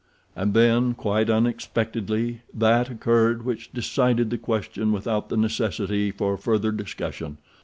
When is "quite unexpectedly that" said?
0.95-2.89